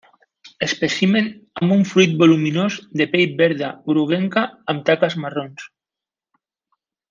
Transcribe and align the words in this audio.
Espècimen 0.67 1.27
amb 1.65 1.75
un 1.75 1.83
fruit 1.89 2.15
voluminós 2.23 2.77
de 3.03 3.07
pell 3.13 3.37
verda 3.43 3.71
groguenca 3.93 4.47
amb 4.75 4.85
taques 4.91 5.19
marrons. 5.27 5.71